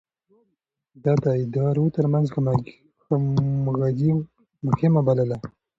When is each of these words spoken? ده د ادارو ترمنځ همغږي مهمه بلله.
ده 1.03 1.13
د 1.23 1.25
ادارو 1.43 1.85
ترمنځ 1.95 2.27
همغږي 3.07 4.11
مهمه 4.65 5.01
بلله. 5.07 5.37